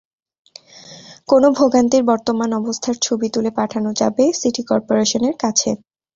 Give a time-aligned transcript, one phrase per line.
[1.29, 5.69] কোনো ভোগান্তির বর্তমান অবস্থার ছবি তুলে পাঠানো যাবে সিটি করপোরেশনের কাছে।